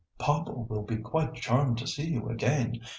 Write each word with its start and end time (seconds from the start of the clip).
"Papa 0.17 0.51
will 0.51 0.81
be 0.81 0.97
quite 0.97 1.35
charmed 1.35 1.77
to 1.77 1.85
see 1.85 2.05
you 2.07 2.27
again. 2.27 2.81